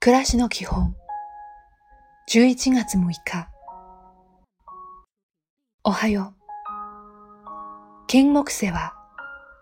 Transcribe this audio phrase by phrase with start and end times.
[0.00, 0.96] 暮らしの基本
[2.30, 3.50] 11月6日
[5.84, 6.38] おはよう
[8.06, 8.94] 金木犀は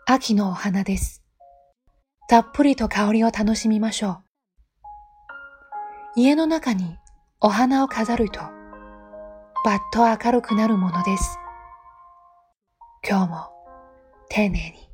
[0.06, 1.24] 秋のお花です。
[2.28, 4.22] たっぷりと香りを楽しみましょ
[6.14, 6.20] う。
[6.20, 6.96] 家の中に
[7.40, 8.55] お花を飾ると、
[9.66, 11.40] バッと明るくなるものです。
[13.04, 13.48] 今日も
[14.28, 14.88] 丁寧に。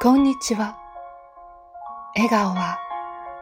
[0.00, 0.78] こんにちは。
[2.14, 2.78] 笑顔は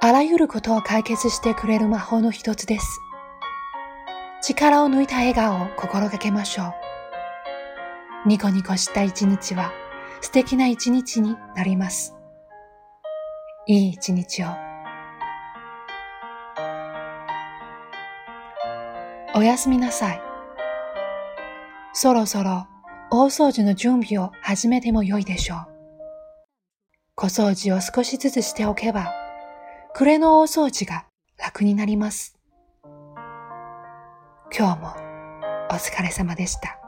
[0.00, 3.00] あらゆることを解決してくれる魔法の一つです。
[4.42, 6.64] 力を抜いた笑顔を心がけましょ
[8.24, 8.28] う。
[8.28, 9.70] ニコニコした一日は
[10.20, 12.17] 素敵な一日になります。
[13.70, 14.46] いい一日を。
[19.34, 20.22] おやすみなさい。
[21.92, 22.66] そろそろ
[23.10, 25.58] 大掃除の準備を始めても良いでしょう。
[27.14, 29.12] 小掃除を少しずつしておけば、
[29.92, 31.04] 暮れの大掃除が
[31.36, 32.38] 楽になります。
[34.50, 34.94] 今日も
[35.70, 36.87] お疲れ様でした。